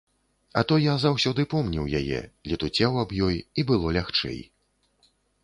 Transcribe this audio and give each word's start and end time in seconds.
А 0.59 0.61
то 0.69 0.75
я 0.83 0.95
заўсёды 1.03 1.45
помніў 1.51 1.85
яе, 1.99 2.19
летуцеў 2.53 2.99
аб 3.03 3.15
ёй, 3.27 3.37
і 3.59 3.67
было 3.71 3.95
лягчэй. 4.01 4.43